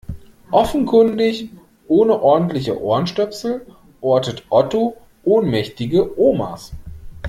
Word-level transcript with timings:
Offenkundig 0.49 1.51
ohne 1.87 2.19
ordentliche 2.21 2.81
Ohrenstöpsel 2.81 3.67
ortet 4.01 4.43
Otto 4.49 4.97
ohnmächtige 5.23 6.17
Omas. 6.19 6.71